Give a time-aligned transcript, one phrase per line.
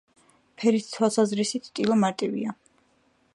[0.61, 2.57] ფერითი თვალსაზრისით ტილო მარტივია.